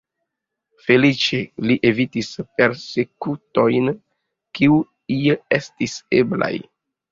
[0.85, 1.41] Feliĉe,
[1.71, 3.93] li evitis persekutojn,
[4.61, 5.21] kiuj
[5.61, 6.53] estis eblaj.